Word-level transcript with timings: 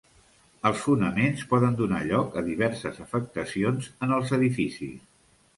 Els 0.69 0.79
fonaments 0.85 1.43
poden 1.51 1.77
donar 1.83 2.01
lloc 2.11 2.39
a 2.41 2.45
diverses 2.49 2.97
afectacions 3.05 3.93
en 4.07 4.17
els 4.19 4.37
edificis. 4.39 5.09